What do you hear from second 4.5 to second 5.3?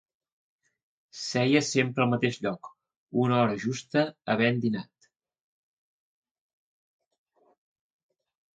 dinat